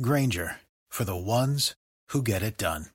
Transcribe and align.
Grainger 0.00 0.56
for 0.88 1.04
the 1.04 1.16
ones 1.16 1.74
who 2.08 2.22
get 2.22 2.42
it 2.42 2.56
done. 2.56 2.86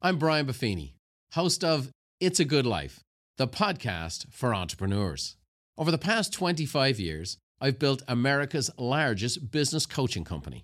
I'm 0.00 0.18
Brian 0.18 0.46
Buffini, 0.46 0.92
host 1.32 1.64
of 1.64 1.90
It's 2.20 2.38
a 2.38 2.44
Good 2.44 2.64
Life, 2.64 3.00
the 3.38 3.48
podcast 3.48 4.32
for 4.32 4.54
entrepreneurs. 4.54 5.34
Over 5.76 5.90
the 5.90 5.98
past 5.98 6.32
25 6.32 7.00
years, 7.00 7.38
I've 7.60 7.80
built 7.80 8.04
America's 8.06 8.70
largest 8.78 9.50
business 9.50 9.84
coaching 9.84 10.22
company. 10.22 10.62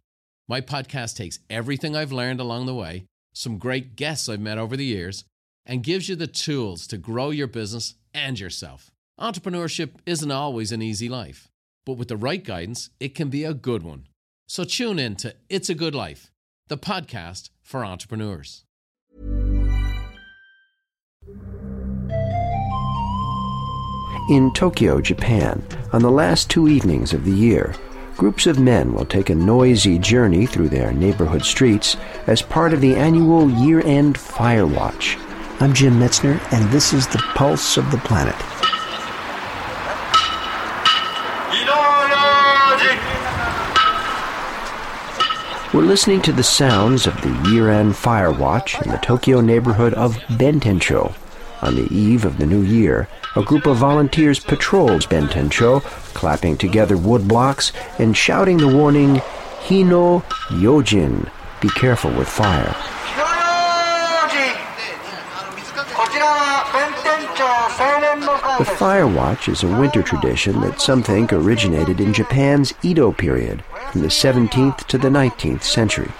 My 0.48 0.61
podcast 0.61 1.17
takes 1.17 1.41
everything 1.51 1.97
I've 1.97 2.12
learned 2.12 2.39
along 2.39 2.67
the 2.67 2.75
way, 2.75 3.06
some 3.34 3.59
great 3.59 3.97
guests 3.97 4.28
I've 4.28 4.39
met 4.39 4.59
over 4.59 4.77
the 4.77 4.84
years, 4.84 5.25
and 5.67 5.83
gives 5.83 6.09
you 6.09 6.15
the 6.15 6.28
tools 6.28 6.87
to 6.87 6.98
grow 6.98 7.31
your 7.31 7.48
business 7.48 7.95
and 8.15 8.39
yourself. 8.39 8.92
Entrepreneurship 9.19 9.95
isn't 10.06 10.31
always 10.31 10.70
an 10.70 10.83
easy 10.83 11.09
life 11.09 11.51
but 11.84 11.95
with 11.95 12.09
the 12.09 12.16
right 12.16 12.43
guidance, 12.43 12.91
it 12.98 13.15
can 13.15 13.29
be 13.29 13.45
a 13.45 13.55
good 13.55 13.83
one. 13.83 14.06
So 14.47 14.65
tune 14.65 14.98
in 14.98 15.16
to 15.16 15.34
It's 15.48 15.69
a 15.69 15.75
Good 15.75 15.95
Life, 15.95 16.30
the 16.69 16.79
podcast 16.79 17.51
for 17.62 17.84
entrepreneurs. 17.84 18.64
In 24.31 24.53
Tokyo, 24.55 25.03
Japan, 25.03 25.62
on 25.92 26.00
the 26.00 26.11
last 26.11 26.48
two 26.48 26.67
evenings 26.67 27.12
of 27.12 27.27
the 27.27 27.31
year, 27.31 27.75
groups 28.16 28.47
of 28.47 28.59
men 28.59 28.94
will 28.94 29.05
take 29.05 29.28
a 29.28 29.34
noisy 29.34 29.98
journey 29.98 30.47
through 30.47 30.70
their 30.70 30.92
neighborhood 30.92 31.44
streets 31.44 31.97
as 32.27 32.41
part 32.41 32.72
of 32.72 32.81
the 32.81 32.97
annual 32.97 33.50
year 33.50 33.84
end 33.87 34.16
fire 34.16 34.66
watch. 34.66 35.19
I'm 35.61 35.75
Jim 35.75 36.00
Metzner, 36.00 36.41
and 36.53 36.70
this 36.70 36.94
is 36.94 37.06
the 37.06 37.22
pulse 37.34 37.77
of 37.77 37.91
the 37.91 37.98
planet. 37.98 38.34
We're 45.75 45.83
listening 45.83 46.22
to 46.22 46.33
the 46.33 46.44
sounds 46.44 47.08
of 47.08 47.20
the 47.20 47.50
year-end 47.50 47.97
fire 47.97 48.30
watch 48.30 48.80
in 48.83 48.92
the 48.92 48.98
Tokyo 48.98 49.41
neighborhood 49.41 49.92
of 49.94 50.14
Bentencho. 50.39 51.12
On 51.62 51.75
the 51.75 51.92
eve 51.92 52.25
of 52.25 52.39
the 52.39 52.47
new 52.47 52.62
year, 52.62 53.08
a 53.34 53.42
group 53.42 53.66
of 53.66 53.78
volunteers 53.78 54.39
patrols 54.39 55.05
Bentencho, 55.05 55.83
clapping 56.14 56.56
together 56.56 56.97
wood 56.97 57.27
blocks 57.27 57.72
and 57.98 58.16
shouting 58.16 58.58
the 58.58 58.69
warning, 58.69 59.16
Hino 59.66 60.22
Yojin, 60.50 61.28
be 61.61 61.69
careful 61.70 62.12
with 62.12 62.28
fire. 62.28 62.72
The 68.59 68.64
fire 68.64 69.09
watch 69.09 69.48
is 69.48 69.64
a 69.64 69.81
winter 69.81 70.05
tradition 70.05 70.61
that 70.61 70.81
some 70.81 71.03
think 71.03 71.33
originated 71.33 72.00
in 72.00 72.14
Japan's 72.14 72.72
Edo 72.84 73.11
period, 73.11 73.64
from 73.95 74.03
the 74.03 74.09
17th 74.09 74.89
to 74.89 74.98
the 74.98 75.09
19th 75.09 75.62
century. 75.62 76.11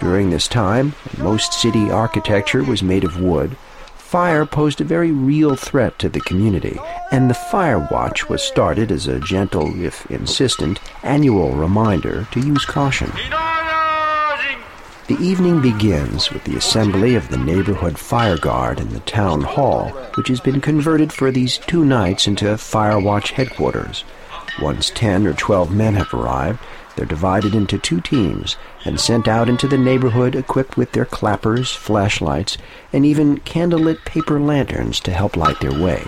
During 0.00 0.30
this 0.30 0.48
time, 0.48 0.96
most 1.16 1.52
city 1.52 1.92
architecture 1.92 2.64
was 2.64 2.82
made 2.82 3.04
of 3.04 3.20
wood. 3.20 3.56
Fire 3.96 4.44
posed 4.44 4.80
a 4.80 4.84
very 4.84 5.12
real 5.12 5.54
threat 5.54 5.96
to 6.00 6.08
the 6.08 6.18
community, 6.18 6.76
and 7.12 7.30
the 7.30 7.34
fire 7.34 7.86
watch 7.92 8.28
was 8.28 8.42
started 8.42 8.90
as 8.90 9.06
a 9.06 9.20
gentle, 9.20 9.80
if 9.80 10.10
insistent, 10.10 10.80
annual 11.04 11.52
reminder 11.52 12.26
to 12.32 12.40
use 12.40 12.64
caution. 12.64 13.12
The 15.06 15.18
evening 15.20 15.62
begins 15.62 16.32
with 16.32 16.42
the 16.42 16.56
assembly 16.56 17.14
of 17.14 17.28
the 17.28 17.38
neighborhood 17.38 17.96
fire 17.96 18.38
guard 18.38 18.80
in 18.80 18.88
the 18.88 19.00
town 19.00 19.42
hall, 19.42 19.90
which 20.16 20.26
has 20.26 20.40
been 20.40 20.60
converted 20.60 21.12
for 21.12 21.30
these 21.30 21.58
two 21.58 21.84
nights 21.84 22.26
into 22.26 22.58
fire 22.58 22.98
watch 22.98 23.30
headquarters. 23.30 24.02
Once 24.60 24.90
10 24.90 25.26
or 25.26 25.34
12 25.34 25.72
men 25.74 25.94
have 25.94 26.12
arrived, 26.12 26.58
they're 26.96 27.06
divided 27.06 27.54
into 27.54 27.78
two 27.78 28.00
teams 28.00 28.56
and 28.84 28.98
sent 28.98 29.28
out 29.28 29.48
into 29.48 29.68
the 29.68 29.78
neighborhood 29.78 30.34
equipped 30.34 30.76
with 30.76 30.92
their 30.92 31.04
clappers, 31.04 31.70
flashlights, 31.70 32.58
and 32.92 33.06
even 33.06 33.38
candlelit 33.38 34.04
paper 34.04 34.40
lanterns 34.40 34.98
to 35.00 35.12
help 35.12 35.36
light 35.36 35.60
their 35.60 35.72
way. 35.72 36.02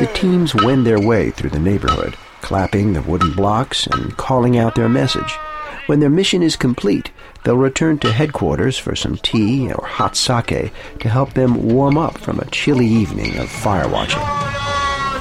The 0.00 0.10
teams 0.14 0.54
wend 0.54 0.86
their 0.86 1.00
way 1.00 1.30
through 1.30 1.50
the 1.50 1.58
neighborhood 1.58 2.16
clapping 2.50 2.92
the 2.92 3.02
wooden 3.02 3.32
blocks 3.32 3.86
and 3.86 4.16
calling 4.16 4.58
out 4.58 4.74
their 4.74 4.88
message. 4.88 5.38
When 5.86 6.00
their 6.00 6.10
mission 6.10 6.42
is 6.42 6.56
complete, 6.56 7.10
they'll 7.44 7.56
return 7.56 7.98
to 8.00 8.12
headquarters 8.12 8.78
for 8.78 8.96
some 8.96 9.16
tea 9.18 9.72
or 9.72 9.86
hot 9.86 10.16
sake 10.16 10.72
to 10.98 11.08
help 11.08 11.34
them 11.34 11.62
warm 11.62 11.96
up 11.96 12.18
from 12.18 12.38
a 12.38 12.50
chilly 12.50 12.86
evening 12.86 13.36
of 13.38 13.48
fire 13.48 13.88
watching. 13.88 14.39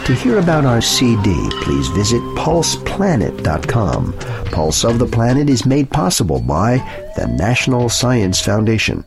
To 0.09 0.16
hear 0.16 0.40
about 0.40 0.66
our 0.66 0.81
CD, 0.81 1.36
please 1.62 1.88
visit 1.90 2.20
pulseplanet.com. 2.36 4.14
Pulse 4.46 4.84
of 4.84 4.97
the 4.97 5.06
Planet 5.06 5.52
is 5.52 5.68
made 5.68 5.92
possible 5.92 6.40
by 6.40 6.78
the 7.16 7.28
National 7.28 7.90
Science 7.90 8.42
Foundation. 8.42 9.06